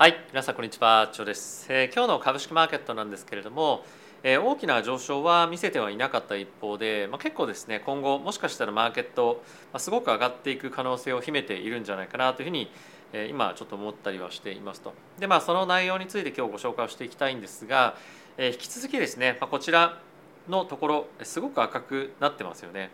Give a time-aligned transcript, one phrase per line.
[0.00, 3.82] はい皆さんこんにちはチョです、えー、今日の株式マーケットなんですけれども、
[4.22, 9.42] えー、大きな上昇は見せてはいなかった一方で、まあ、結構ですね今後もしかしたらマーケット、
[9.72, 12.70] まあ、すごく上がっていく可能性を秘めているんじゃないかなというふうに、
[13.12, 17.96] えー、今ちょっと思ったりはしていますとでまあその内容について今日ご紹介をしていきたいんですが、
[18.36, 20.00] え、引き続きですね、まあ、こちら
[20.48, 22.90] のところすごく赤くなってますよね。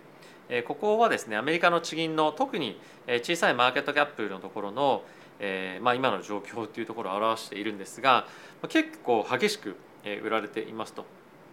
[0.66, 2.78] ここはですねアメリカの地銀の特に
[3.22, 5.02] 小さいマーケットキャップのところの
[5.40, 8.26] えーまあ、今の状況というところを表しているんですが
[8.68, 9.76] 結構激しく
[10.22, 11.04] 売られていますと。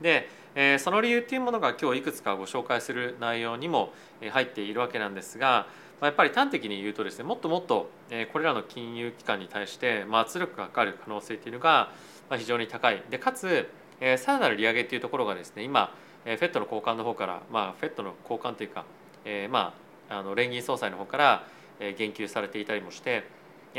[0.02, 3.94] で、えー、その理由っていうものが今日いくつかご紹介する内容にも
[4.32, 5.68] 入っているわけなんですが
[6.00, 7.90] まあやっぱり端的に言うとですねもっともっと
[8.34, 11.92] これらの金融機関に対して圧力がかかる可能性というのが
[12.32, 13.70] 非常に高いでかつ
[14.18, 15.94] さらなる利上げというところがですね今
[16.26, 18.86] FED の交換の方から、まあ、FED の交換というか、
[19.26, 19.74] えー、ま
[20.10, 21.48] ああの連銀総裁の方から
[21.80, 23.24] 言及されていたりもして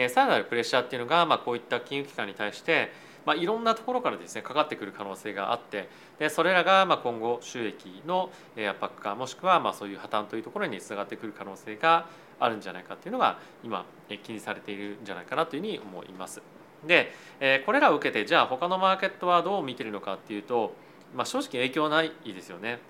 [0.09, 2.91] さらなるプレッシャーっていうのが、まあ、こういった金融機関に対して、
[3.27, 12.07] まあ、いろんなところからですねかかってくる可能性があってでそれらがまあ今後収益の圧迫化もしくはまあそういう破綻というところにつながってくる可能性が
[12.41, 13.85] あるんじゃないかっていうのが今
[14.23, 16.43] 気にされているんじゃないかなというふうに思います。
[16.87, 17.13] で
[17.65, 20.75] これらを受けてじゃあ他のマーケットはどう見てるのかっていうと、
[21.15, 22.81] まあ、正直影響ないですよね。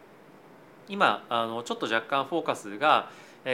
[0.88, 3.10] 今あのちょっと若干フォーカスが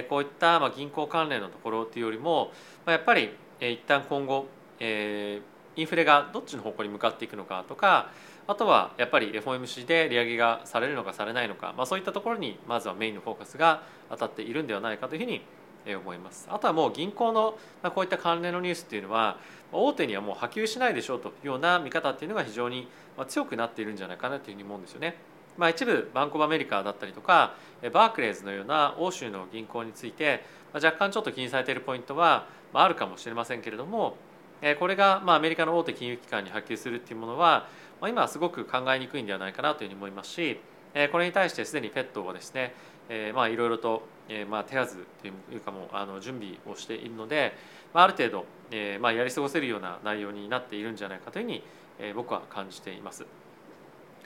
[0.09, 2.53] こういったま銀行関連のところっていうよりも
[2.87, 4.47] やっぱり一旦今後
[4.81, 8.11] インフレがどっちの方向に向かっていくのかとか
[8.47, 15.43] あとはやっぱり FOMC で利上げがされるのかされないのか、まあ、そういったところにまずはメインのフォーカスが当たっているんではないかというふうに
[15.97, 16.49] 思います。
[16.51, 17.59] あとはもう銀行の
[17.95, 19.39] こういった関連のニュースっていうのは
[19.73, 22.89] 大手にはもう波及しないでしょうというような見方っていうのが非常に
[23.29, 25.17] 強くなっているんじゃないかなというふうに思うんですよね。
[25.59, 27.55] まあ、一部バンコブアメリカだったりとか
[27.93, 34.17] バークレーズのような欧州の銀行について若干ちょっと気にされているポイントはあるかもしれませんけれども
[34.79, 37.67] これがまあアメリカの大手金融機関に波及するっていうものは
[38.01, 40.61] まあ今はすごく考えにくいんではないかなというふうに思いますし
[41.11, 42.73] これに対してすでに FED はですね
[43.35, 44.03] まあいろいろと
[44.49, 47.55] まあ手はずというかもあの準備をしているので
[47.95, 48.47] ある程度
[49.01, 51.63] まあやり過ごせるような内容になっているんじゃないかというふうに
[52.15, 53.27] 僕は感じています。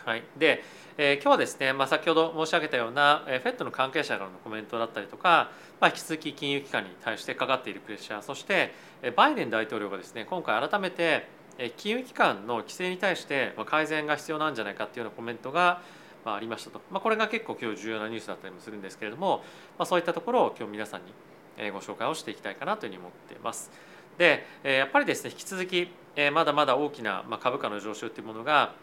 [0.04, 0.64] はい、で、
[0.98, 15.82] えー、今日はですね、まあ、先ほど申し上げたような、えー、FED の関係者からのコメントだったりとか、まあ、引き続き金融機関に対してかかっているプレッシャーそして、えー、バイデン大統領がですね今回改めて、えー、金融機関の規制に対して、まあ、改善が必要なんじゃないかっていうようなコメントが、
[16.24, 19.44] まあ、ありましたと、まあ、これが結構今日重要なニュースだったりもするんですけれども、
[19.78, 23.70] まあ、そういったところを今日皆さんにご紹介をしていきたいかなというふうに思っています。
[24.18, 25.88] でやっぱりですね引き続き
[26.32, 28.74] まだまだ大きな株価の上昇というものが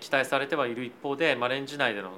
[0.00, 2.12] 期待されてはいる一方で、まあ、レンジ内での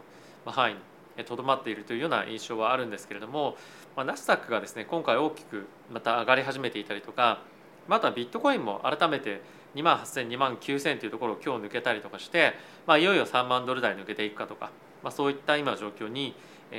[0.44, 0.74] 範囲
[1.18, 3.56] にとどまっているというような印象はあるんですけれども、
[3.96, 7.40] まあ、ナスダックがですね今回大きくまた上がり始めていたりとか
[7.88, 9.40] またビットコインも改めて
[9.74, 12.54] 2万8000、2万9000というところを今日抜けたりとかして、
[12.86, 14.70] まあ、いよいよ3万ドル台抜けていくかとか、
[15.02, 16.34] まあ、そういった今状況に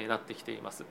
[0.08, 0.86] なってきています。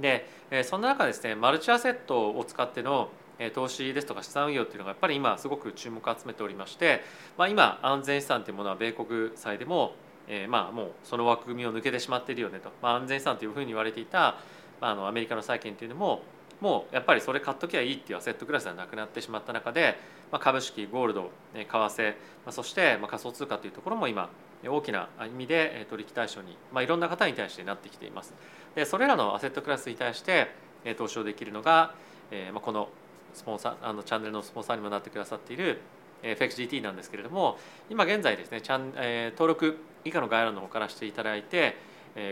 [0.00, 0.26] で
[0.64, 3.08] そんな中ですねマルチアセットを使っての
[3.54, 7.02] 投資ですとか資産運用っていうのがやっぱり今すごく注目を集めておりまして、
[7.36, 9.92] まあ、今安全資産というものは米国債でも、
[10.26, 14.36] えー、まあもうその枠組みを抜けてしまっているよねと、まあ、安全資産というふうに言われていた、
[14.80, 16.22] まあ、あのアメリカの債券というのも
[16.60, 19.96] もうやっぱりそれ買っときゃいいっていうアセットクラスではなくなってしまった中で、
[20.32, 22.16] まあ、株式ゴールド為替、ま
[22.46, 24.28] あ、そしてまあ仮想通貨というところも今
[24.66, 28.34] 大きな意味で取引対象に、まあ、いろんな方に対してなってきています。
[28.74, 30.48] でそれらのアセットクラスに対して
[30.96, 31.94] 投資をできるのが、
[32.32, 32.88] えー、まあこの
[33.34, 35.80] スポンサーあのチャンネルのスポンサーにもなってくださっている
[36.22, 37.58] FXGT なんですけれども
[37.88, 41.76] 今現在ですねチャン、えー、登録以下の概要欄の方からしていただいて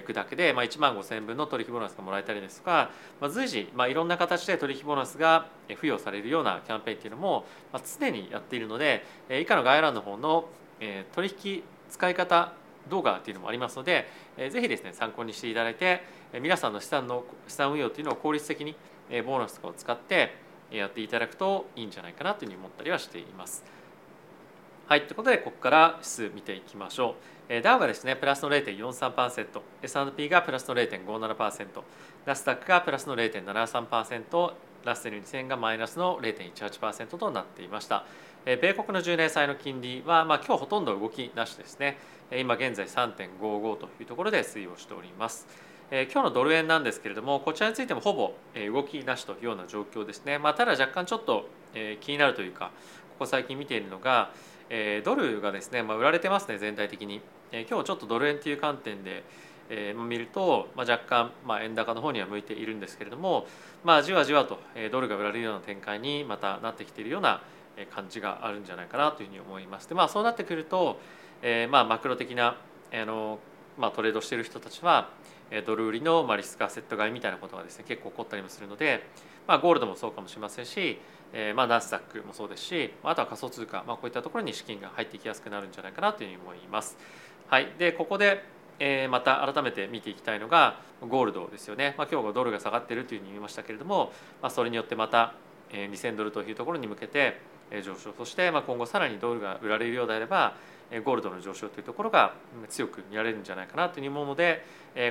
[0.01, 2.91] いくだけで、まあ、1万5000分の取引ボーナスがもらえたりですとか、
[3.21, 10.49] まあ、随時、まあ、いろんな形で取引ボーナスが付与されるようなキャンペーンっていうのも、まあ、常にやっているので以下の概要欄の方の
[11.15, 12.53] 取引使い方
[12.89, 16.03] 動画っていうのもありますのでぜひですね参考にしていただいて
[16.41, 18.75] 皆さんの資産の資産運用っていうのを効率的に
[19.25, 23.65] ボーナスとかを使ってやっていただくといいんじゃないかなというふうに思ったりはしています。
[24.89, 27.17] はい、ということでここから指数見ていきましょ
[27.51, 27.61] う。
[27.63, 31.83] ダウがですねプラスの0.43%、S&P がプラスの0.57%、
[32.25, 34.53] ナスダックがプラスの0.73%、
[34.85, 38.05] ラッセル2000がマイナスの0.18%となっていました。
[38.45, 41.99] 米国の10年債の金利は、まあ、今日ほとんど動きなしですね。
[42.31, 45.49] 今現在3.55というところで推移をしております。
[45.91, 48.33] え今日のドル円なんですけれどもこちらについてもほぼ
[48.73, 52.71] 動きなしというような状況ですね、まあ、ただ若干ちょっとえ気になるというか
[53.11, 54.31] ここ最近見ているのが
[54.69, 57.21] えドルがですね、まあ、売られてますね全体的に
[57.53, 59.23] え今日ちょっとドル円という観点で
[59.69, 63.47] え見ると、まあ、若干、まあ、円高の方には向いているんですけれども、
[63.85, 64.59] まあ、じわじわと
[64.91, 67.43] ドルが売られるような展開にまたなってきているような
[67.95, 69.89] 感じがあるんじゃないかなというふうに思います。
[69.89, 70.99] でまあそうなってくると、
[71.43, 72.57] えー、まあマクロ的な
[72.93, 73.39] あの、
[73.79, 75.11] まあ、トレードしている人たちは
[75.65, 79.07] ドル売りのまあリスクアセット買いみたいなことがですね結構起こったりもするので、
[79.47, 80.99] まあ、ゴールドもそうかもしれませんし、
[81.33, 86.97] えー、まあナスダックもそうですしあとは仮想通貨、まあ、こういったところに資金が入っていきやすくなるんじゃないかなというふうに思います。
[87.49, 94.13] はい、でここでえー、また改めて見ていきたいのがゴールドですよね、まあ、今日ドルが下がっているというふうに言いましたけれども、
[94.43, 95.35] まあ、それによってまた
[95.73, 97.41] 2000ドルというところに向けて
[97.83, 98.13] 上昇。
[98.17, 100.55] そしてまあ今後さらにドルが売られるようであれば
[101.05, 102.35] ゴールドの上昇というところが
[102.69, 104.65] 強く見られるんじゃないかなという思うので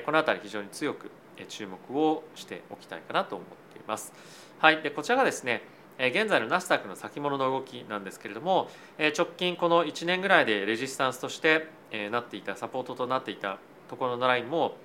[0.05, 1.11] この辺り非常に強く
[1.49, 4.13] 注目をしておきたいかなと思っています。
[4.59, 5.63] はい、でこちらがですね
[5.97, 11.67] 現在のナスダックの先物の動きなんですけれども直近この1年ぐらいでレジスタンスとして
[12.11, 14.75] なっていたサポートとなっていたところのラインも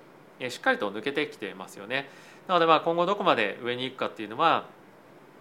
[0.49, 2.09] しっかりと抜けてきてますよね。
[2.47, 4.65] なのでまあ今後どこまで上に行くかっていうのは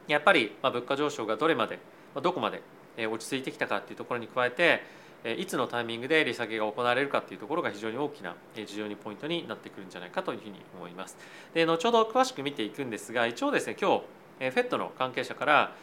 [0.08, 1.78] やっぱりま物価上昇がどれまで
[2.20, 2.62] どこまで
[3.06, 4.82] 落ち着いてきたかっていうところに加えて
[5.24, 11.16] いつのタイミングで利下げが行われるかっていうところが非常に大きな重要にポイントになってくるんじゃないかというふうに思います。
[11.52, 14.02] で後ほど詳しく見ていくんですが一応ですね今
[14.38, 15.76] 日 FED の関係者から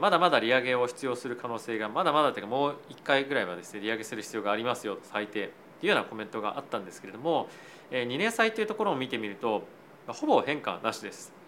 [0.00, 7.48] まだまだ利上げを必要する可能性がまだまだというかもう1回ぐらいはですね利上げする必要がありますよと最低というようなコメントがあったんですけれども
[7.90, 9.62] 2年債というところを見てみると
[10.08, 11.39] ほぼ変化なしです。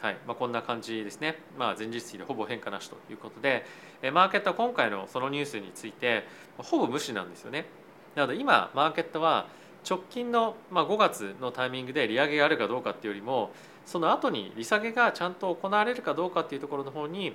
[0.00, 3.64] はいまあ、こんな感じですね、まあ、前日比でほぼ変化なしということで
[4.12, 6.22] マーケットは今回のそのニュースについて
[6.56, 7.66] ほぼ無視なんですよね。
[8.14, 9.48] なので今マーケットは
[9.88, 13.50] 直近の5月のタイミングで利上げがあるかどうかっていうよりも
[13.86, 17.32] その後に利下げがちゃんと行われるかどうかっていうところの方に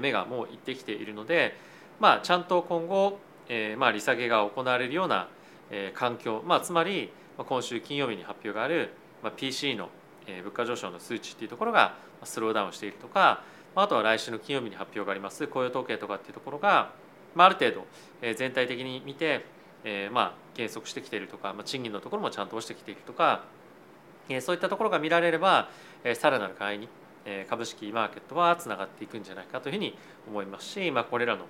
[0.00, 1.54] 目がもういってきているので、
[2.00, 3.18] まあ、ちゃんと今後、
[3.48, 5.28] えー、まあ利下げが行われるような
[5.94, 8.90] 環境、まあ、つまり今週金曜日に発表がある
[9.36, 9.90] PC の
[10.42, 13.42] 物価上昇の数値っていうところがスローダウンしているとか
[13.74, 16.92] あとは来週の金曜日に発表があります雇用統計とかっていうところが、
[17.34, 17.86] まあ、ある程度
[18.34, 19.44] 全体的に見て、
[19.84, 23.44] えー、まあ減速してきているとか、まあ、賃金のところもちゃんと落ちてきているとか
[24.40, 25.68] そういったところが見られれば
[26.14, 26.88] さらなる買いに
[27.48, 29.96] 株式マーケットはつながっていくんじゃないかというふうに
[30.28, 31.44] 思いますし、まあ、これらの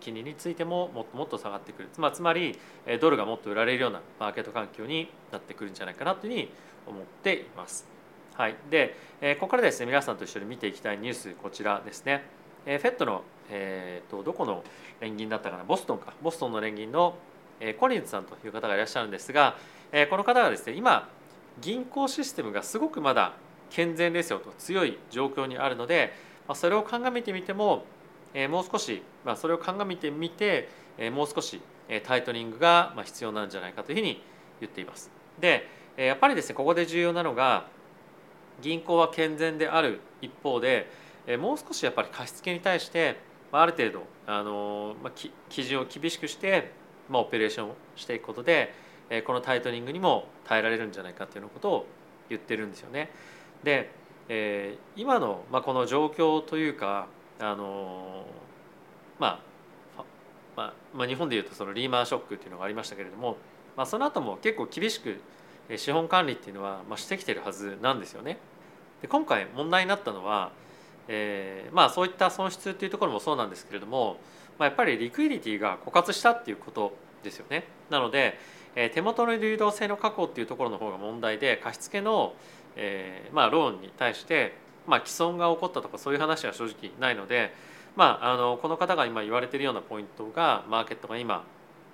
[0.00, 2.58] 金利についてももっともっと下がってくる、まあ、つまり
[3.00, 6.50] ドルがもっと売られるようなマーケット環境になってくるんじゃないかなというふうに
[6.86, 7.95] 思っています。
[8.36, 8.94] はい、で
[9.40, 12.22] ここからですね皆さんと一緒に見ていきたいニュースこちらですね。
[12.66, 14.62] FED の、えーと、どこの
[15.00, 15.64] 連銀だったかな？
[15.64, 17.16] ボストンかボストンの連銀の
[17.80, 19.56] コリンズさんという方がいらっしゃるんですが
[20.10, 21.08] この方がですね今
[21.62, 23.32] 銀行システムがすごくまだ
[23.70, 26.12] 健全ですよと強い状況にあるので
[26.54, 27.86] それを鑑みてみても
[28.50, 29.02] もう少し
[29.36, 30.68] それを鑑みてみて
[31.10, 31.62] もう少し
[32.04, 34.22] タイトニングが必要なんじゃないかというふうに
[34.60, 35.10] 言っています。
[35.40, 35.66] で
[35.96, 37.74] やっぱりですねここで重要なのが
[38.62, 40.90] 銀行は健全である一方で
[41.38, 43.16] もう少しやっぱり貸付に対して
[43.52, 45.12] ある程度あの、まあ、
[45.48, 46.72] 基準を厳しくして、
[47.08, 48.72] まあ、オペレーションをしていくことで
[49.26, 51.86] このタイトニングにも耐えられるんじゃないかというようなことを
[52.28, 53.10] 言ってるんですよね。
[53.62, 53.90] で、
[54.28, 57.06] え、今の、まあ、この状況というか
[57.38, 58.24] あの、
[59.18, 59.40] まあ
[60.56, 63.36] まあまあ、日本でいうとそのリーマンショックっていうのがありましたけれども、
[63.76, 65.20] まあ、その後も結構厳しく
[65.76, 68.38] 資本管理っていうのは、まあ、してきてるはずなんですよね。
[69.02, 70.52] で今回問題になったのは、
[71.08, 74.18] えー、まあそういった損失っていうところもそうなんですけれども、
[74.58, 77.64] まあ、やっぱりリクイリティが枯渇したっていうことですよね。
[77.90, 78.38] なので、
[78.74, 82.34] えー、手元の流動性の確保っていうところの方が問題で貸付の、
[82.76, 84.54] えー、まあローンに対して、
[84.86, 87.52] まあ、既存が起こったとかそういう話は正直ないので、
[87.96, 91.44] まあ、あのこの方が今言われているようなポイントがマーケットが今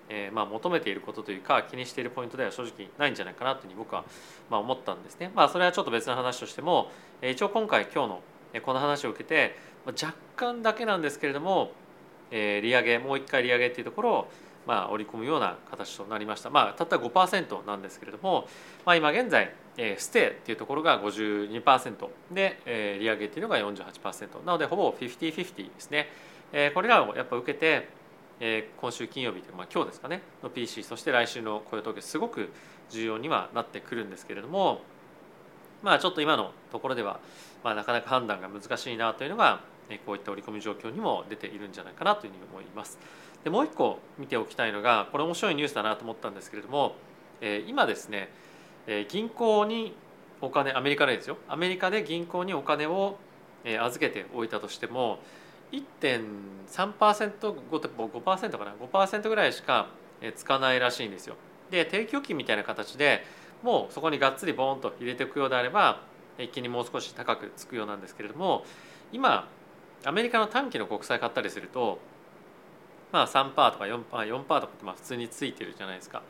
[0.08, 4.04] えー、まあ、求めていることというか気にしているポイントでは正直ないんじゃないかなというふうに僕は
[4.50, 5.30] まあ思ったんですね。
[5.34, 6.90] まあ、それはちょっと別の話としても
[7.22, 8.22] 一応今回今日の
[8.62, 9.56] この話を受けて
[9.86, 11.72] 若干だけなんですけれども、
[12.30, 14.28] えー、利上げもう一回利上げっていうところを
[14.66, 16.50] まあ織り込むような形となりました。
[16.50, 18.46] まあ、たった5%なんですけれども、
[18.84, 26.08] まあ、今現在えステイっていうところが52%で、えー、利上げっていうのが48%なのでほぼ50-50ですね、
[26.52, 27.88] えー、これらをやっぱ受けて
[28.44, 32.50] えー、今週金曜日というか、まあ、今日ですかねの PC そして来週の雇用統計すごく
[32.90, 34.80] 重要にはなってくるんですけれども
[35.80, 37.20] まあちょっと今のところでは、
[37.62, 42.98] まあ、なかなか判断が難しいなというのが、えー、こういった織り込み状況にも出ているんじゃないかなというふうに思います。
[43.44, 46.96] でもう一個見ておきたいのがこれ面白いニュースだなと思ったんですけれども、
[47.40, 48.28] えー、今ですね、
[48.88, 49.94] えー、銀行に
[50.40, 53.18] お金アメリカでですよアメリカで銀行にお金を
[53.64, 55.20] 預けておいたとしても
[55.72, 59.88] 1.3%5% かな？5%ぐらいしか
[60.36, 61.36] つかないらしいんですよ。
[61.70, 63.24] で定期預金みたいな形で
[63.62, 66.00] もうそこにがっつりボーンと入れていくようであれば
[66.38, 68.64] 一気にもう少し高くつくようなんですけれども
[69.12, 69.48] 今
[70.04, 71.98] アメリカの短期の国債買ったりすると
[73.10, 76.22] まあ3%とか 4%, 4とかってまあ普通についてるじゃないですか。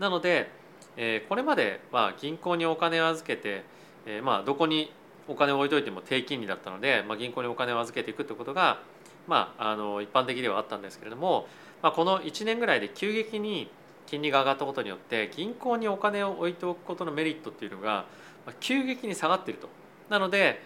[0.00, 0.50] なので、
[0.96, 3.62] えー、これまでは銀行にお金を預けて、
[4.06, 4.92] えー、まあどこに
[5.28, 8.80] お金を置いといても低金利だったので、まあ、銀行にお金を預けていくってことが、
[9.26, 11.46] まあ、あの一般的ではあったんですけれども、
[11.82, 13.70] まあ、この1年ぐらいで急激に
[14.06, 18.04] 金利が上がったことによって銀行にお金を置いておくことのメリットっていうのが
[18.60, 19.68] 急激に下がっていると。
[20.10, 20.60] なので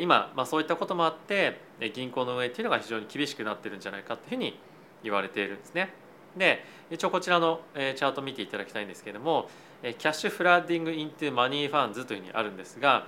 [0.00, 1.60] 今、まあ、そういったこともあって
[1.92, 4.58] 銀行の運営っていうのが非常に厳しくなってるんじゃないかというふうに
[5.02, 5.92] 言われているんですね。
[6.36, 9.48] で一応こちらのチャート見ていただきたいんですけれども
[9.82, 13.06] cash flooding into money funds というふうにあるんですが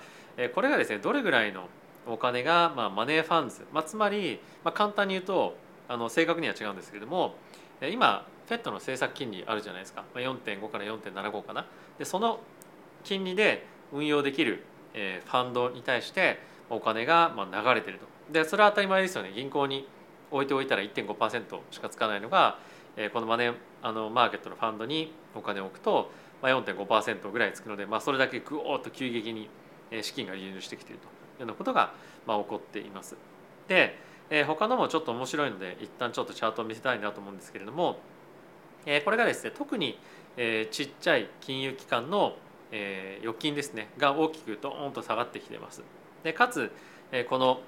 [0.55, 1.69] これがですねどれぐらいの
[2.07, 5.57] お金が、まあ、 money funds、まあ、つまり、まあ、簡単に言うと
[5.89, 7.35] あの正確には違うんですけれども
[7.81, 10.05] 今 FED の政策金利あるじゃないですか。
[10.15, 11.67] まあ4.5から4.75かな。
[11.99, 12.41] でその
[13.03, 14.65] 金利で運用できる
[14.95, 16.39] ファンドに対して
[16.71, 18.07] お金が流れてると。
[18.33, 19.33] でそれは当たり前ですよね。
[19.35, 19.89] 銀行に
[20.31, 22.59] 置いておいたら1.5%しかつかないのが
[23.13, 26.11] このマネーあのマーケットのファンドにお金を置くと
[26.43, 29.49] 4.5%ぐらいつくので、まあ、それだけぐおっと急激に
[30.03, 31.93] 資金が流入してきているというようなことが
[32.27, 33.17] まあ起こっています。
[33.69, 33.95] で
[34.47, 37.99] 他のもちょっと面白いので一旦ちょっとチャートを見せたいなと思うんですけれども
[39.05, 39.99] これがですね特に
[40.71, 42.37] ちっちゃい金融機関の
[43.21, 45.83] 預金ですねが大きくドーンと下がってきています。
[46.25, 46.73] でかつ
[47.29, 47.61] この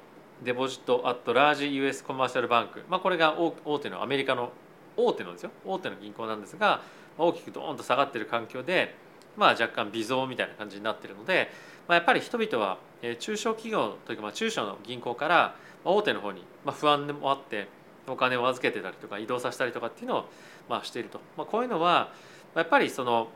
[0.42, 4.52] デポジット・アット・ラージ US コマーシャルバンク、まあ、これが大手のアメリカの
[4.96, 6.80] 大手のですよ大手の銀行なんですが
[7.16, 8.94] 大きくドーンと下がっている環境で、
[9.36, 11.50] まあ、若干微増みたいな感じになっているので、
[11.88, 12.78] まあ、やっぱり人々は
[13.18, 17.68] 中小企業というかまあ中小の銀行から大手の方に不安もあって
[18.06, 20.24] お金を預けてたりとか移動させたりとかっていうのを
[20.68, 22.12] まあしていると、まあ、こういうのは
[22.54, 23.28] やっぱりその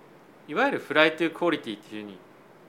[0.49, 2.19] いわゆるフライトゥークオリティっていうふうに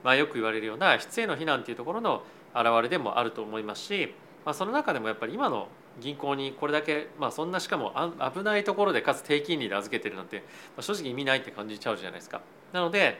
[0.02, 2.22] まあよく言われるような質への非難っていうところの
[2.54, 4.14] 表れでもあると思いますし
[4.44, 5.68] まあ、その中でもやっぱり今の
[6.00, 7.92] 銀行にこれだけ、まあ、そんなしかも
[8.34, 10.42] 危ないところでかつ低金利で預けてるなんて、
[10.76, 12.42] ま、正直意味ないって感じちゃうじゃないですか。
[12.72, 13.18] なので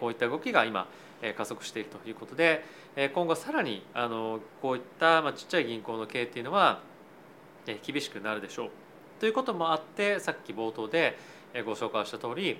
[0.00, 0.88] こういった動きが今
[1.32, 2.64] 加速しているということで
[3.14, 6.80] 今後さらにあのこういったまあちっちゃい銀行の経営っていうのは
[7.82, 8.70] 厳しくなるでしょう。
[9.20, 11.16] ということもあってさっき冒頭で
[11.64, 12.58] ご紹介した通り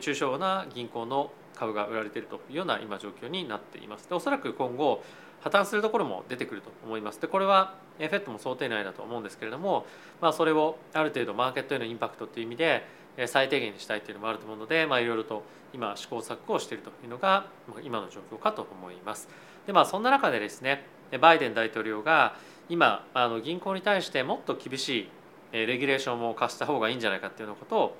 [0.00, 4.08] 中小な銀行の株が売られているというような今状況になっています。
[4.08, 5.02] でおそらく今後
[5.40, 7.20] 破綻するところも出てくると思います。
[7.20, 9.86] でこれは FED も想定内だと思うんですけれども、
[10.20, 12.86] まあ、それをある程度マーケットへのインパクトという意味で
[13.26, 15.42] 最低限にしたいというのもあると思うので、まあ、いろいろと
[15.74, 17.46] 今試行錯誤をしているというのが
[17.82, 19.28] 今の状況かと思います。
[19.66, 20.84] でまあそんな中でですね
[21.20, 22.36] バイデン大統領が
[22.68, 25.08] 今あの銀行に対してもっと厳しい
[25.52, 27.96] レギュレーションを課した方がいいんじゃないかというようなことを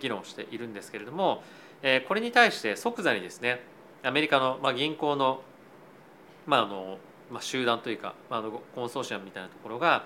[0.00, 1.42] 議論しているんですけれども
[2.08, 3.60] これに対して即座にですね
[4.02, 5.42] アメリカの銀行の
[6.46, 6.98] まああの
[7.30, 10.04] まあ、集団というか、まあ、のコンソーシアムみたいなところが、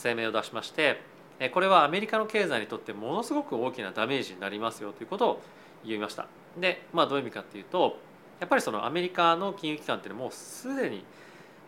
[0.00, 1.02] 声明を出しまして
[1.48, 5.42] これはアメリカの経済にとってものすごく大きなダメージになりますよということを
[5.84, 6.26] 言いました。
[6.58, 7.96] で、まあ、どういう意味かっていうと
[8.40, 11.04] やっぱりそのアメリカの金融機関っていうのはもうすでに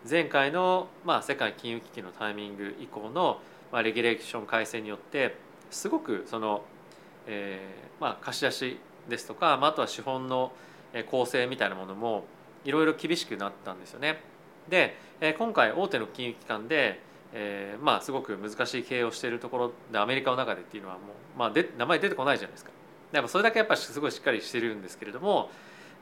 [0.09, 5.37] 前回の、まあ、世界金融危機のタイミング以降の、まあ、レギュレーション改正によって
[5.71, 6.65] すごくその、
[7.27, 10.53] えーまあ、貸し出しですとか、まあ、あとは資本の
[11.11, 12.25] 構成みたいなものも
[12.65, 14.21] いろいろ厳しくなったんですよね。
[14.69, 14.97] で
[15.39, 17.01] 今回大手の金融機関で、
[17.35, 22.71] えー、まあすごく難しい経営をしているところでアメリカの中でっていうのはもう、まあ、で名前出てこないじゃないですか。
[23.13, 25.51] やっぱそれだけやっぱすごいしっかりしてるんですけれども、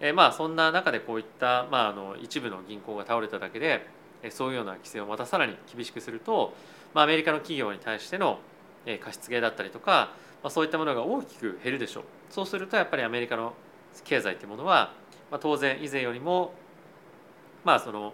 [0.00, 3.86] えー、まあそんな中でこういった、まあ、あの一部の銀行が倒れただけで
[4.30, 6.54] そういうような規制をまたさらに厳しくすると、
[6.94, 8.38] まあ、アメリカの企業に対しての
[9.00, 12.04] 貸し付けだったりとか、まあ、そういったものが大きく減るでしょう。
[12.30, 13.54] そうするとやっぱりアメリカの
[14.04, 14.92] 経済というものは
[15.30, 16.52] まあ、当然以前よりも
[17.64, 18.12] まあその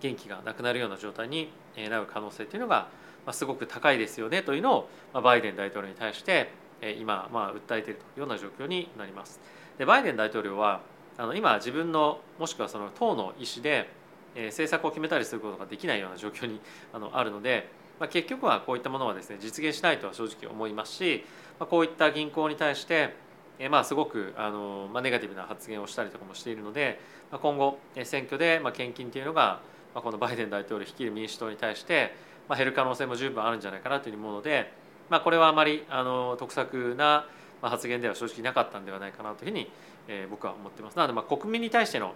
[0.00, 1.50] 元気がなくなるような状態に
[1.88, 2.88] なる可能性というのが
[3.32, 6.50] すごく高いですよねというのをバイデン大統領に対して
[6.98, 9.40] 今まあ訴えているというような状況になります。
[9.78, 10.80] でバイデン大統領は
[11.18, 13.90] あの今自分のもしくはその党の意思で
[14.34, 16.60] 政策を決めたりすることができないような状況に
[16.92, 21.24] あのあるので、まあ、結局はこういったものはですね実現しないとは正直思いますし、
[21.58, 23.14] まあ、こういった銀行に対して
[23.62, 26.98] えまあ、すごくあの、まあ、ネガティブな発言をしたりとかもしているので、
[27.30, 29.60] まあ、今後選挙で、まあ、献金というのが、
[29.94, 32.14] まあ、このバイデン大統領率いる民主党に対して、
[32.48, 34.72] まあ、減る可能性も十分あるんじゃないかなという思うので、
[35.08, 37.26] まあ、これはあまりあの得策な
[37.62, 39.70] 発言では正直なかったんではないかなというふうに、
[40.08, 40.96] えー、僕は思ってます。
[40.96, 42.14] なので、まあ、国民に対しての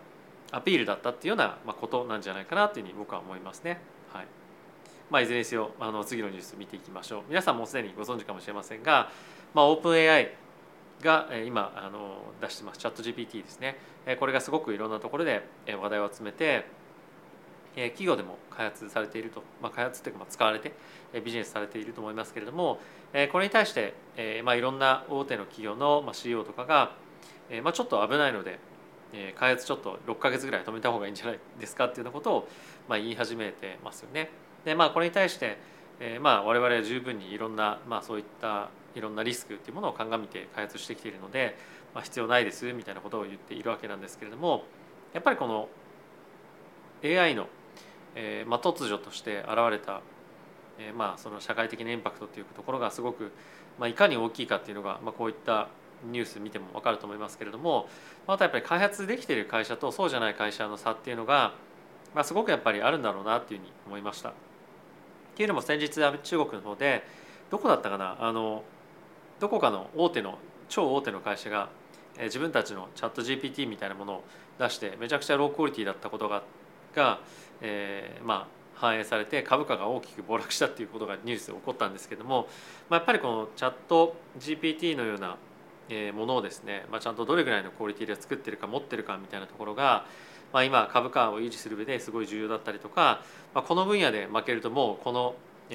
[0.52, 3.80] アピールだったっていうようなことなんじゃないかなというふうに僕は思いますね。
[4.12, 4.26] はい。
[5.10, 7.22] まあ、いずれにせよあの次のニュース見ていきましょう。
[7.28, 9.10] 皆さんもすでにご存知かもしれませんが、
[9.52, 10.32] まあ、オープン AI
[11.02, 12.78] が今あの出してます。
[12.78, 13.76] チャット GPT ですね。
[14.18, 16.66] これがすごくいろんなところで話題を集めて
[17.74, 20.72] 企業でも開発されていると、まあ、開発というか使われて
[21.24, 22.78] ビジネスされていると思いますけれども
[23.32, 23.94] これに対して
[24.44, 26.92] まあいろんな大手の企業の CEO とかが
[27.62, 28.58] まあちょっと危ないので
[29.36, 32.48] 開発ちょっと6か月ぐらい止めた方がいいんじゃないですかっていうようなことを
[32.88, 34.30] まあ言い始めてますよね。
[34.64, 35.58] でまあこれに対して
[36.20, 41.56] まあ我々は十分にいろんなまあそういったいろんなリスクっていうものを鑑みて開発してきているので、
[41.94, 44.64] まあ、必要ないですみたいなことを言っているわけなんですけれども
[45.12, 45.68] やっぱりこの
[47.04, 47.48] AI の
[48.14, 50.00] えーまあ、突如として現れた、
[50.78, 53.32] えーまあ、その社会的なインパクトというところがすごく、
[53.78, 55.68] まあ、いかに大きいかっていうのが、まあ、こういった
[56.10, 57.88] ニュース見ても分かると思いますけれども
[58.26, 61.54] またやっぱり開発できている会社とそうじゃない会社の差っていうのが、
[62.14, 64.28] まあ、すごくやっぱりあるんだろうなっていうふうに思いました。
[64.30, 64.32] っ
[65.34, 67.02] ていうのも先日中国の方で
[67.50, 68.16] どこだったかな？
[68.20, 68.62] あの
[69.40, 71.70] どこかの大手の超大手の会社が
[72.20, 74.24] 自分たちのチャット GPT みたいなものを
[74.58, 76.48] 出してめちゃくちゃロークオリティだったことがあって
[76.94, 77.20] が
[77.60, 78.46] えー、まあ
[78.76, 82.48] 反映されて株価が大きく暴落したっていうことがニュースで起こったんですけども、
[82.90, 85.36] まあ、やっぱりこのチャット GPT のような
[86.12, 90.06] ものをですね、まあ、ちゃんとどれぐらいのクオリティで作ってるか持ってるかみたいなところが、
[90.52, 93.22] まあ、今株価を維持する上ですごい重要だったりとか、
[93.54, 95.34] まあ、この分野で負けるともうこの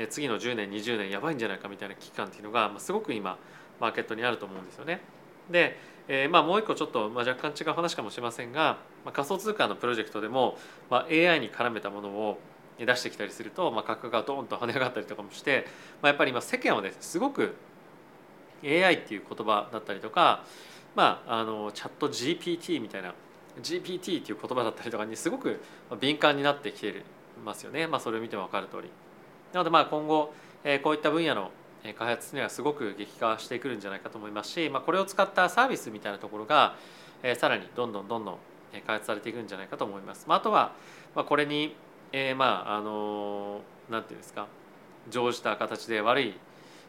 [0.09, 3.37] 次の10年20年やばいんじゃないかみたいな危機感っていうのがすごく今
[3.79, 5.01] マーケットにあると思うんですよね。
[5.49, 5.77] で
[6.11, 10.57] えー、まあもう一個ちょっと、まあ、若干違う話かもしれませんが、まあ、仮想通貨のプロジェクトでも、
[10.89, 12.39] まあ、AI に絡めたものを
[12.79, 15.67] 出してきたりすると、まあ、価格がドーンと跳ね上がったりとかもして、
[16.01, 17.53] まあ、やっぱり今世間はねすごく
[18.63, 20.43] AI っていう言葉だったりとか、
[20.95, 23.13] まあ、あのチャット GPT みたいな
[23.61, 25.61] GPT っていう言葉だったりとかにすごく
[25.99, 27.03] 敏感になってきて
[27.45, 28.89] ますよね、まあ、それを見ても分かる通り。
[29.53, 31.51] なのでまあ今後、えー、こういった分野の
[31.97, 36.75] 開発にはすごく激化してくるんじゃないかと思いますし、まあ、これを使ったサービスみたいなところが
[37.23, 38.37] えさらにどんどんどんどん
[38.71, 40.25] 開発されていくんじゃないかと思います。
[40.27, 40.73] まあ、あとは
[41.15, 41.75] まこれに、
[42.11, 44.47] えー、まああのなんていうんですか
[45.09, 46.33] 乗じた形で悪い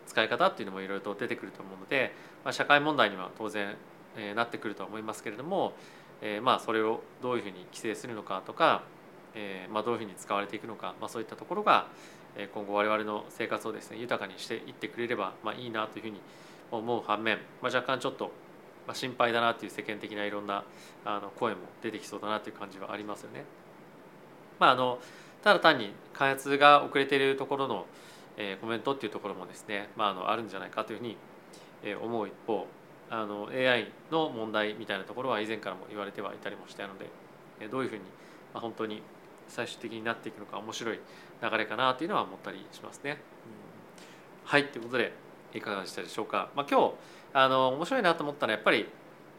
[0.07, 2.13] 使い方っていうのもいろいろと出てくると思うので、
[2.45, 3.77] まあ、社会問題には当然、
[4.17, 5.73] え、なってくるとは思いますけれども、
[6.21, 8.83] えー、まあそれをどういうふうに規制するのかとか、
[9.35, 11.87] えーまあ、どういうふうに使われていくのか、まあ、そういったところが、
[12.55, 16.21] 今後我々の生活をですね豊かにしていってくれれば、まあ、いいなというふうに
[16.71, 18.33] 思う反面、まあ、若干ちょっと
[18.93, 20.65] 心配だなという世間的ないろんな
[21.05, 23.45] あの声も出てきそうだなという感じはありますよね。
[24.59, 24.99] まあ、あの
[25.43, 27.87] ただ単に開発が遅れているところの、
[28.37, 31.17] え、コメントっていうところもですね、まあ、あのあるんじゃないかというふうに
[32.03, 32.67] 思う一方
[33.09, 37.09] あの AI の問題みたいなところは以前からも言われてはいたりもしたので
[37.69, 38.03] どういうふうに
[38.55, 39.03] 本当に
[39.49, 41.01] 最終的になっていくのか面白い
[41.43, 43.13] 流れかなというのは思ったりしますね。
[43.13, 43.17] うん、
[44.45, 45.13] はいということで
[45.55, 46.51] いかがでしたでしょうか。
[46.55, 46.95] まあ、今日
[47.33, 48.87] あの面白いなと思ったのはやっぱり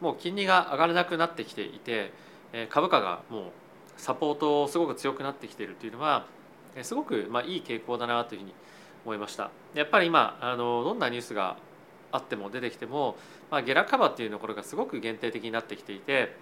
[0.00, 2.12] もう金利が上がらなくなってきていて
[2.70, 3.44] 株価がもう
[3.96, 6.26] サポートをすごく強くなってきているというのは
[6.82, 8.54] すごくまあいい傾向だなというふうに
[9.04, 9.50] 思いました。
[9.74, 11.56] やっぱり今あのどんなニュースが
[12.10, 13.16] あっても出てきても、
[13.50, 16.36] まあ、下落幅っていうところがすごく限定的になってきていて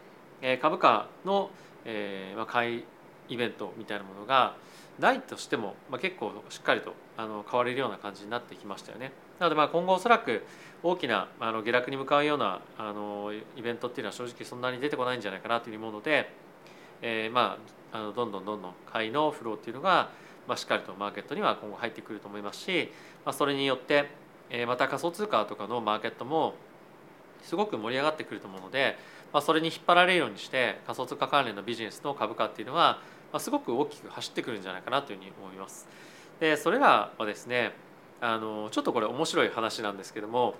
[0.60, 1.50] 株価の、
[1.84, 2.84] えーまあ、買い
[3.28, 4.56] イベントみたいなものが
[5.00, 9.12] ないとしても、まあ、結構しっかりとあの買われるような感じになってきましたよね。
[9.38, 10.44] なのでまあ今後おそらく
[10.82, 16.30] 大きなあの下落に向かうようなあのイベントっていうのは正直そんなに出てこないんじゃないかなというふうに思うので、
[17.02, 17.58] えー、ま
[17.92, 20.10] ああのどんどんどんどん買いのフローっていうのが、
[20.46, 22.92] まあ、しっかりとマーケットには今後入ってくると思いますし、
[23.24, 24.10] まあ、それによって、
[24.48, 26.54] え、また仮想通貨とかのマーケットも
[27.42, 28.96] すごく盛り上がってくると思うので、
[29.32, 33.00] まあ、それに引っ張られるようにして仮想通貨関連のビジネスの株価っていうのは
[33.32, 35.88] まあ、すごく大きく走ってくるんじゃないかなというふうに思います。
[36.40, 37.72] でそれらはですね
[38.20, 40.54] あのちょっとこれ面白い話なんですけども、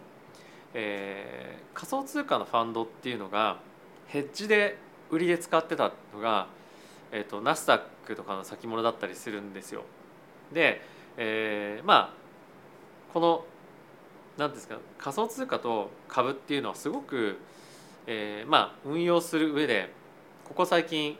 [0.74, 3.58] えー、仮想通貨のファンドっていうのが
[4.06, 4.78] ヘッジで
[5.10, 6.46] 売りで使ってたのが、
[7.12, 9.82] えーと、ナスダックとかの先物だったりするんですよ。
[10.52, 10.80] で、
[11.16, 12.20] えー、まあ
[13.12, 13.44] この
[14.38, 17.38] 何ですか仮想通貨と株っていうのはすごく、
[18.06, 19.92] えー、まあ運用する上で
[20.44, 21.18] ここ最近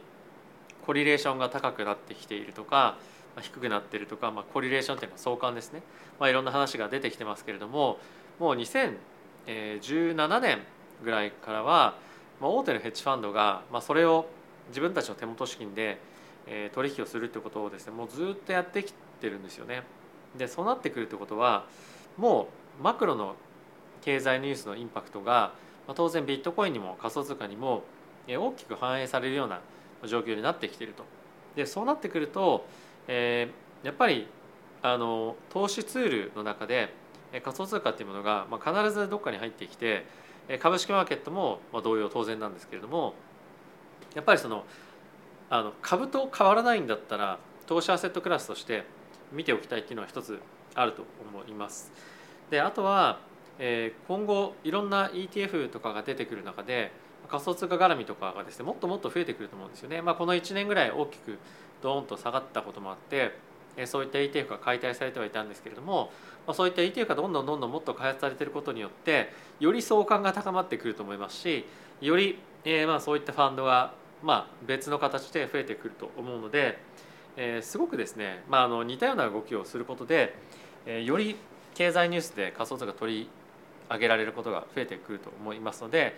[0.85, 2.97] コリレーションが高くなってきているとか
[3.39, 5.81] 低くなっているとか、まあ、コリレーションっていうのは相関ですね、
[6.19, 7.97] まあ、いろんな話が出てきてますけれども
[8.39, 10.59] もう2017年
[11.03, 11.95] ぐらいからは、
[12.41, 14.27] まあ、大手のヘッジファンドが、まあ、それを
[14.69, 15.99] 自分たちの手元資金で
[16.73, 19.83] 取引をするってことをですねもうずっとやってきてるんですよね。
[20.37, 21.65] でそうなってくるってことは
[22.17, 22.47] も
[22.79, 23.35] うマクロの
[24.01, 25.53] 経済ニュースのインパクトが、
[25.87, 27.83] まあ、当然ビットコインにも仮想通貨にも
[28.27, 29.59] 大きく反映されるような
[30.07, 31.03] 状況になってきていると。
[31.55, 32.65] でそうなってくると、
[33.07, 34.27] えー、やっぱり
[34.81, 36.93] あの投資ツールの中で
[37.43, 40.05] 仮想通貨っていうものが、まあ、必ずどっかに入ってきて
[40.59, 43.13] 株式マーケットも、まあ、同様当然なんですけれども
[44.15, 44.65] やっぱりその
[45.49, 47.37] あの株と変わらないんだったら
[47.67, 48.85] 投資アセットクラスとして
[49.31, 50.39] 見ておきたいっていうのは一つ
[50.75, 51.91] あると思います。
[52.49, 53.19] であとは、
[53.59, 56.91] えー、今後いろんな ETF とかが出てくる中で
[57.29, 60.01] 仮想通貨絡みとかがですねもっともっと増えてくると思うんですよね。
[60.01, 61.37] まあ、この1年ぐらい大きく
[61.81, 63.31] ドーンと下がったこともあって
[63.85, 66.11] そういった ETF が解体されてはいたんですけれども
[66.53, 71.65] そういった ETF がどんどんどんどんもっと開発されていることによってより相関が高まってくると思いますし
[72.01, 76.79] より、えまあそういったファンドがまあ別の形で増えてくると思うので、
[77.37, 80.35] えすごくですね、まあ、あの似たような動きをすることで、
[80.87, 81.35] えより
[81.75, 83.29] 経済ニュースで仮想通貨取り
[83.91, 86.15] 上げられることが増えてくると思いますので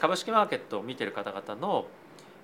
[0.00, 1.86] 株式マーケットを見てる方々の、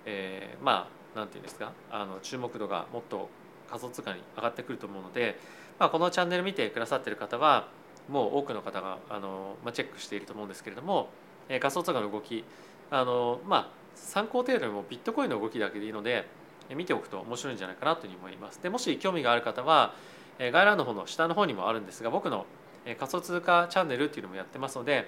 [0.07, 3.29] えー、まあなんていうんですかあの注目度がもっと
[3.69, 5.39] 仮想通貨に上がってくると思うので、
[5.79, 7.69] まあ、このチャンネル見てくださってる方は
[8.09, 11.11] もう多くの方があの、まあ、チェックしていると思うんですけれども、
[11.49, 12.45] えー、仮想通貨の動き
[12.91, 16.27] あの、まあ、参考程度にもビットコインの動きだけでいいので
[16.75, 18.63] 見ておくと面白いんじゃないかなというふうに思います。
[18.63, 19.95] でもし興味がある方は
[20.39, 22.47] 概要欄の方の下の方にもあるんですが僕の
[22.97, 25.07] 仮想通貨チャンネルっていうのもやってますので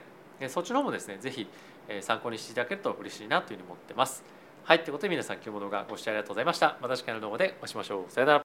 [0.48, 1.48] そっちの方もですね是非
[2.00, 4.24] 参考にしていただけると嬉しいなというふうに思ってます。
[4.64, 6.78] はいということで皆さん今日も動画ご視聴ありがとうございました。
[6.80, 8.10] また次回の動画でお会いしましょう。
[8.10, 8.49] さよなら。